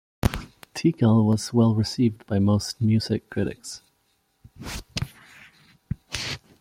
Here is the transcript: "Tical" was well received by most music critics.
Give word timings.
"Tical" 0.73 1.23
was 1.23 1.53
well 1.53 1.75
received 1.75 2.25
by 2.25 2.39
most 2.39 2.81
music 2.81 3.29
critics. 3.29 3.83